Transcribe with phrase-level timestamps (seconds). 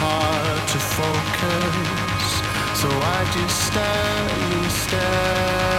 [0.00, 2.26] hard to focus.
[2.80, 5.77] So I just stand and stare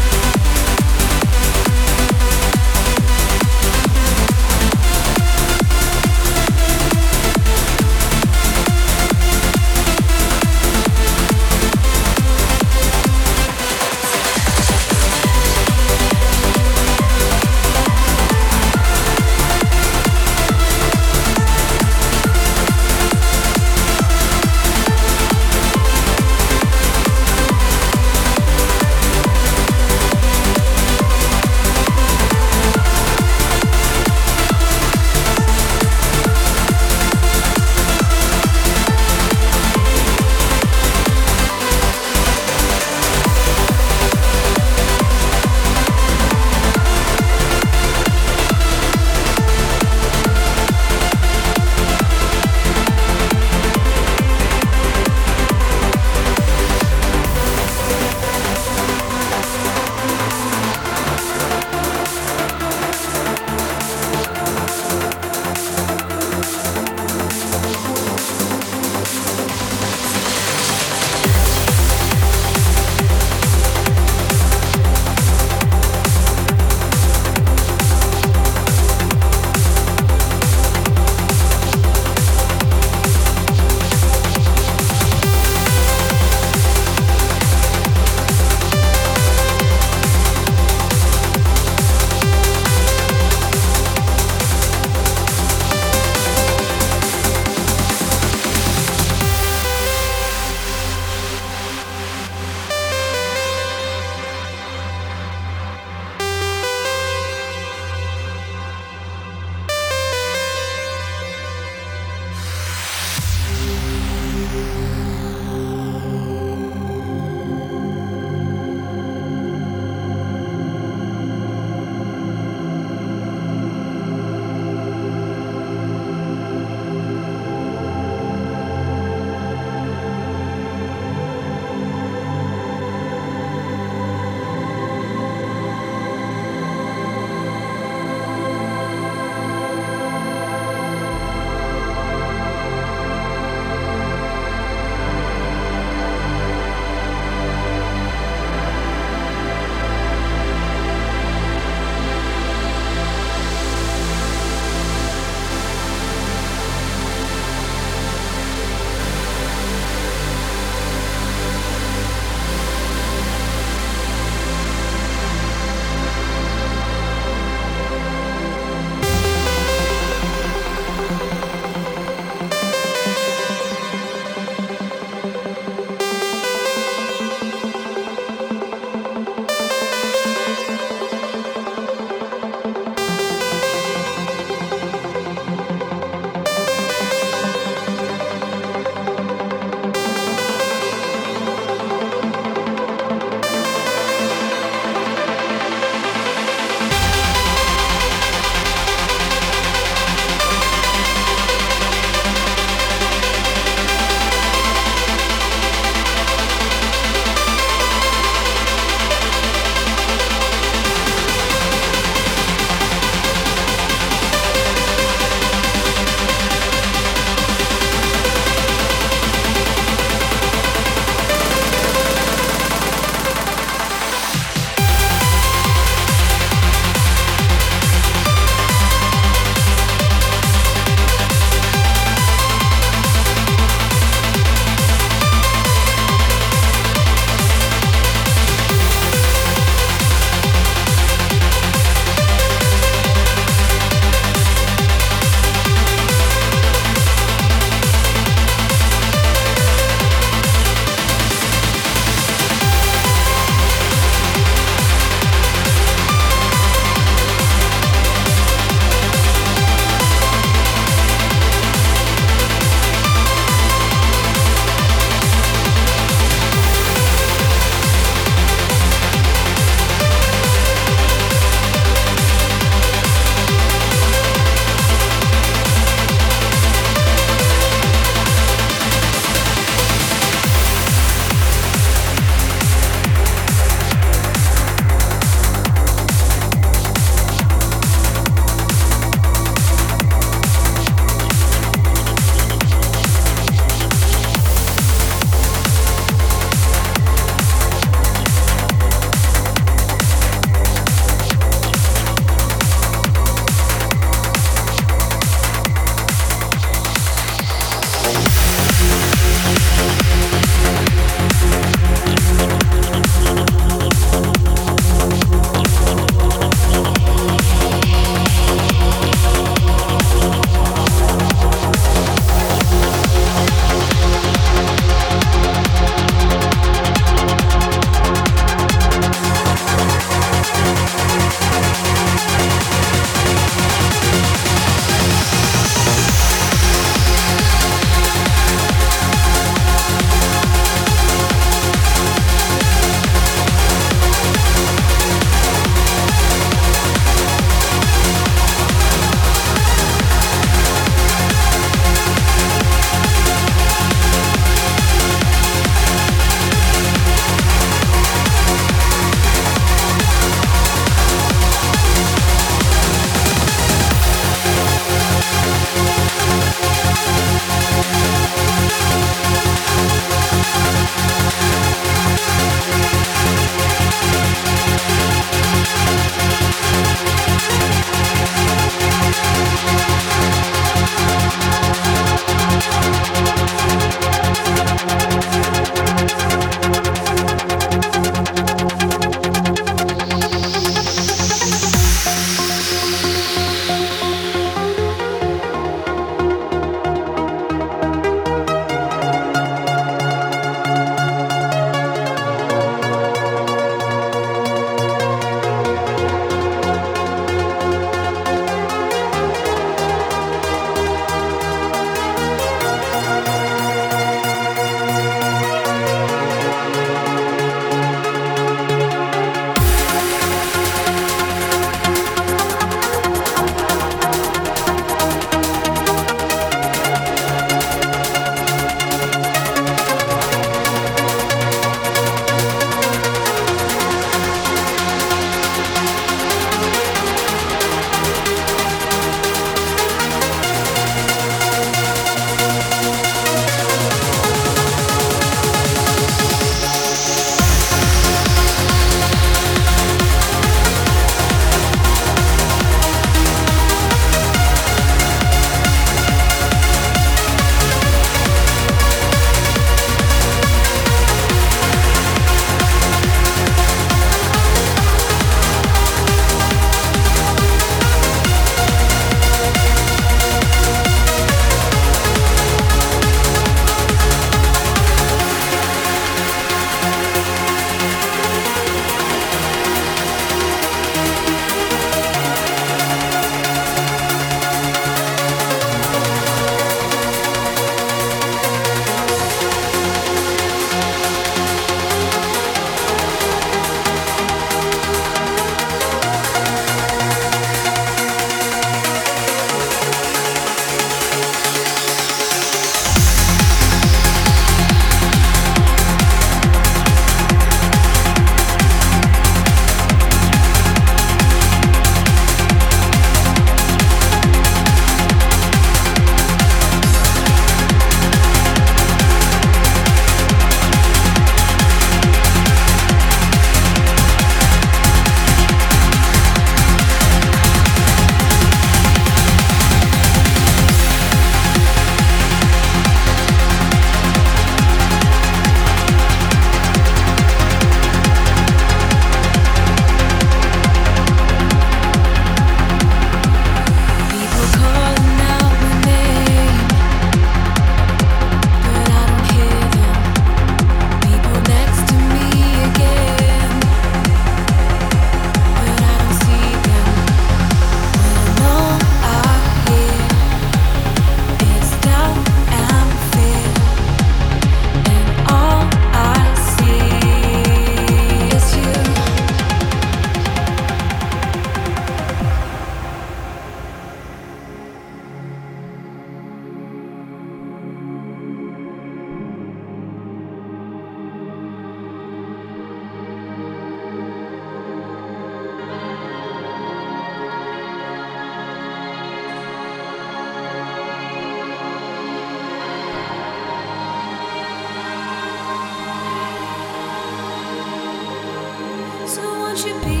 [599.53, 600.00] 去比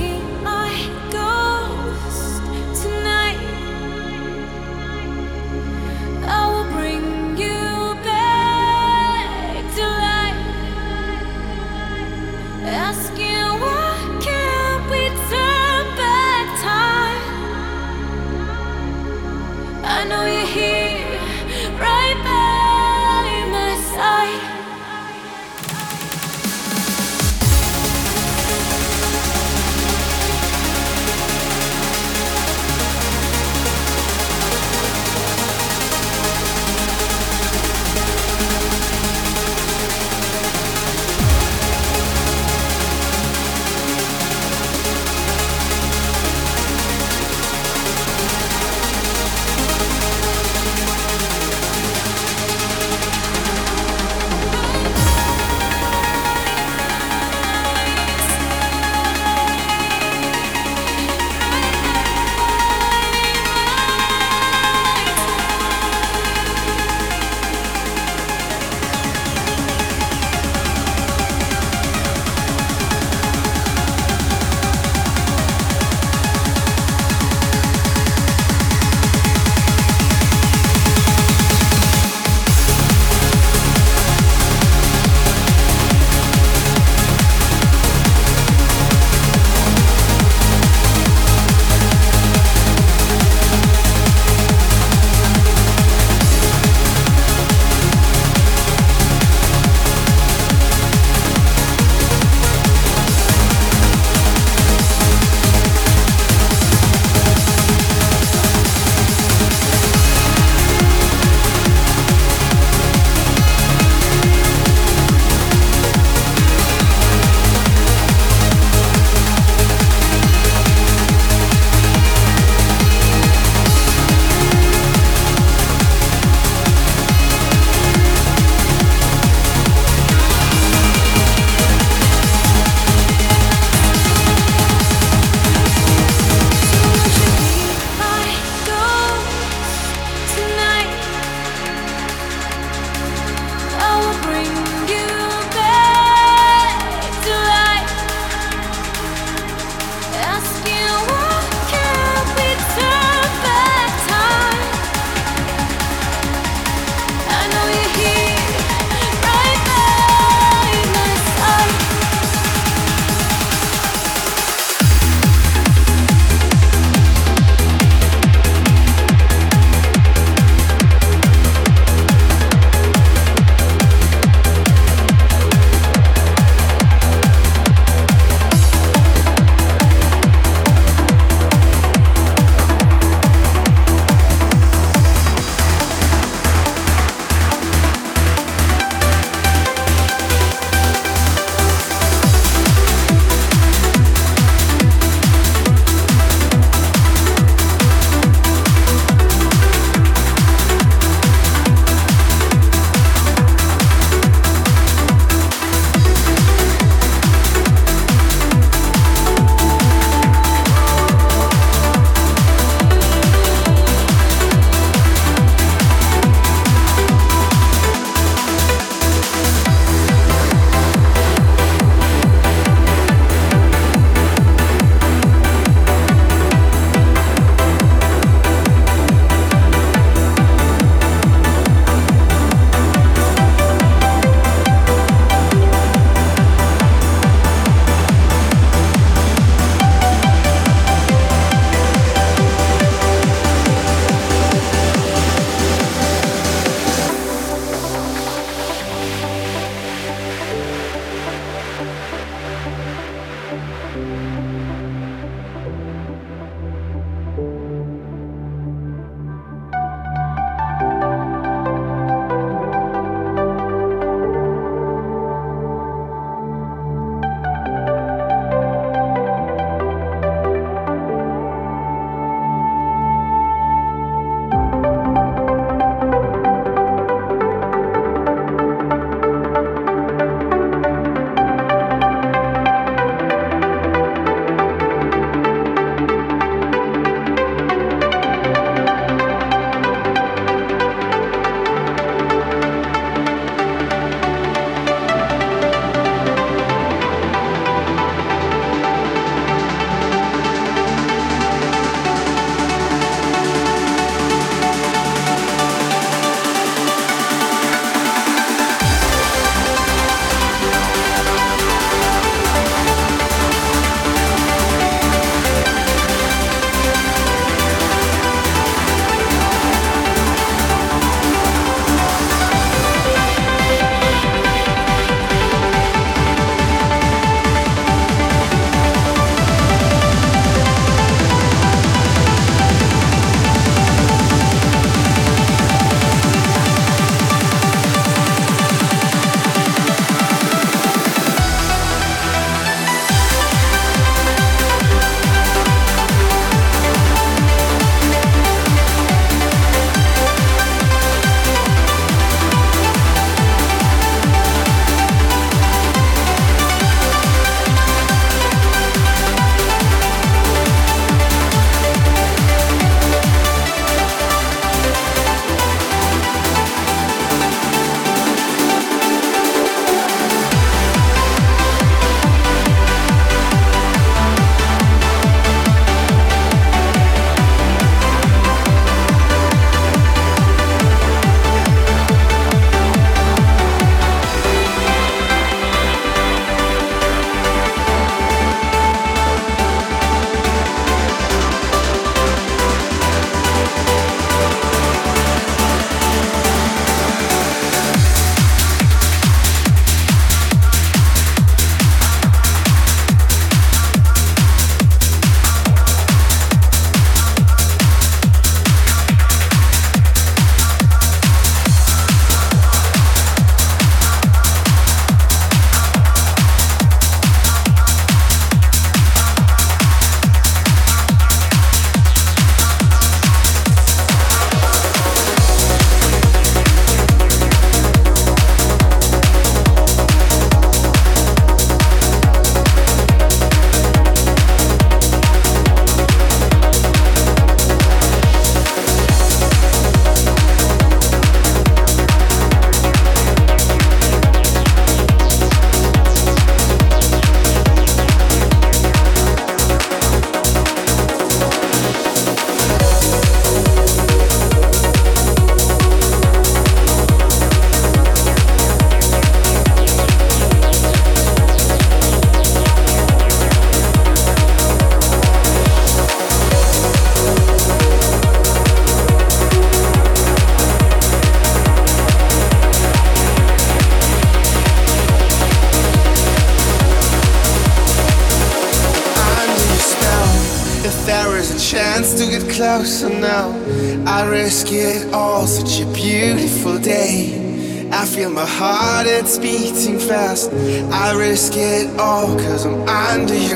[490.53, 493.50] I risk it all, cause I'm under your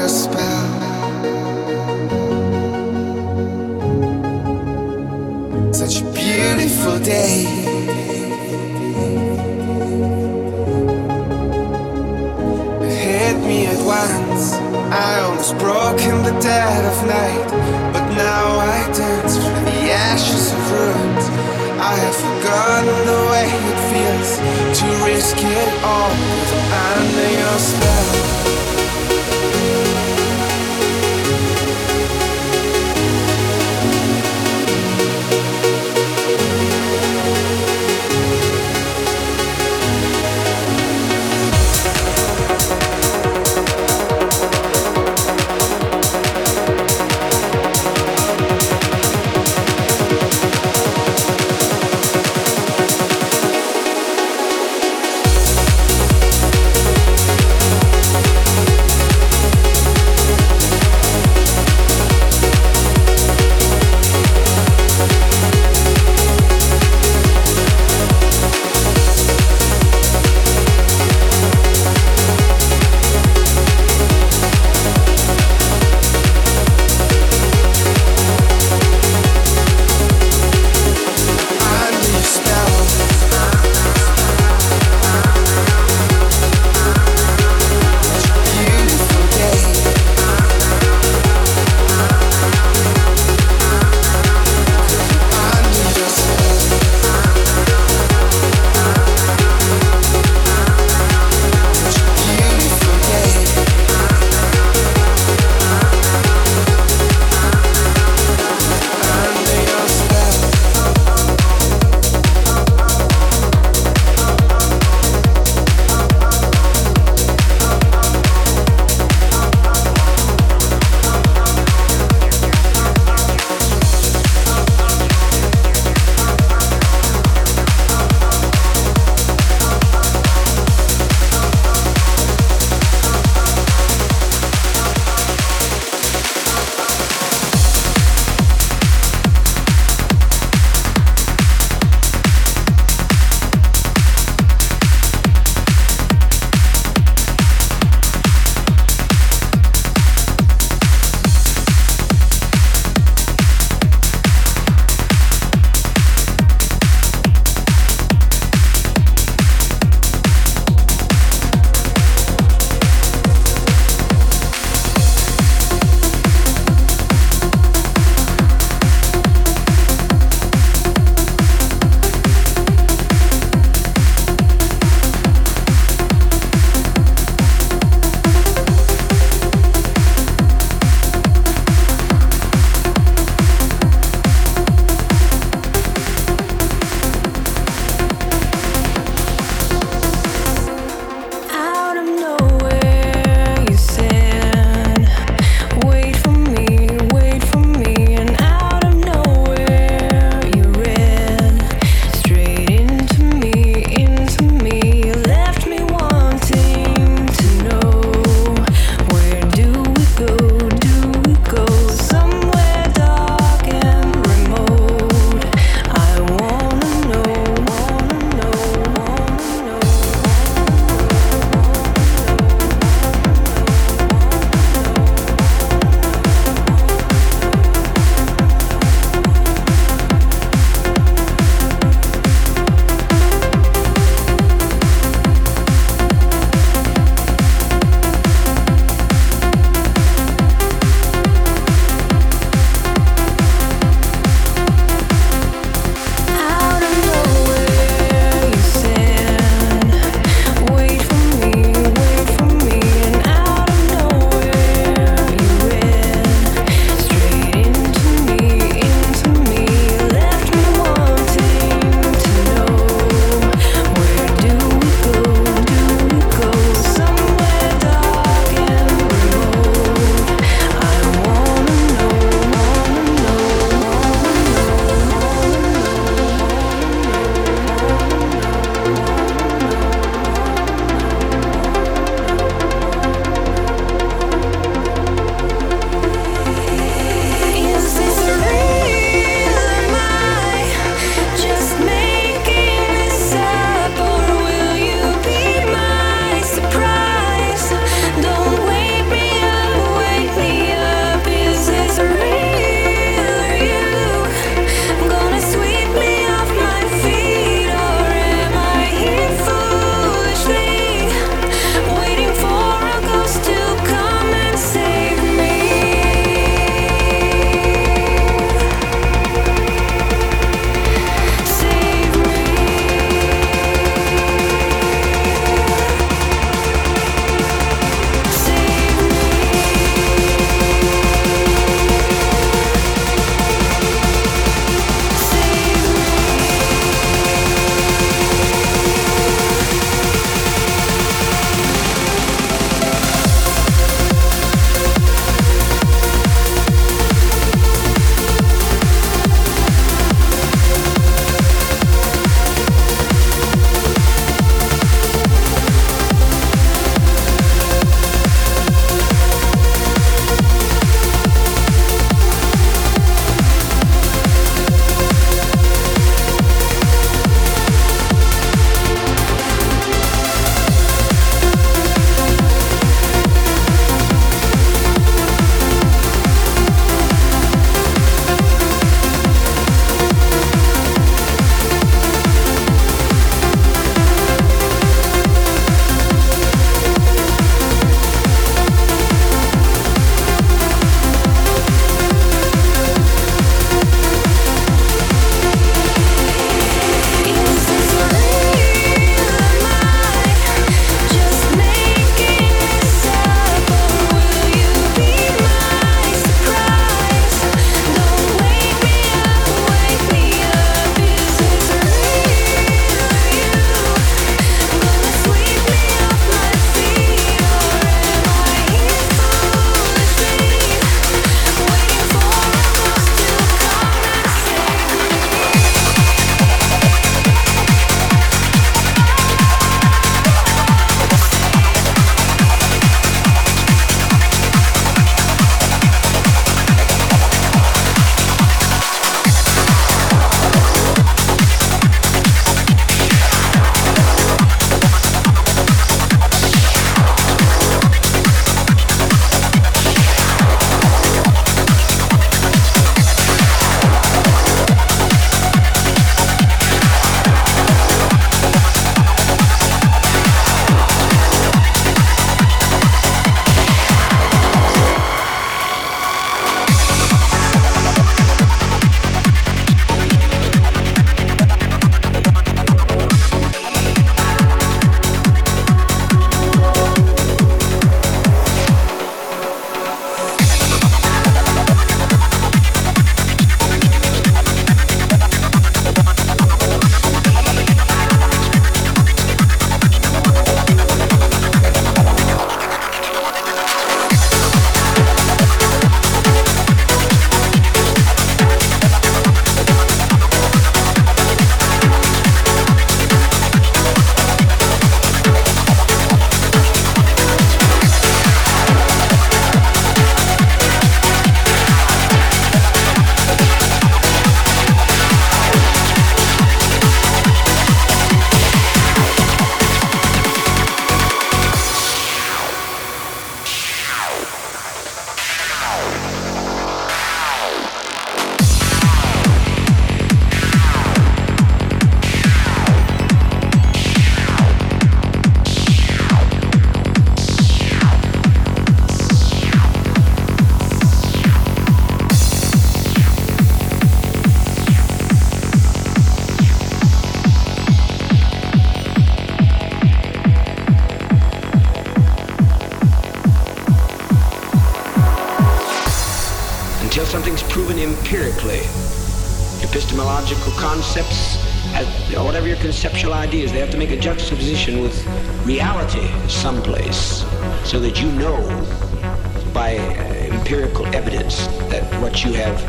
[567.95, 572.59] that you know by uh, empirical evidence that what you have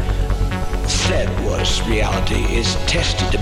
[0.89, 3.36] said was reality is tested.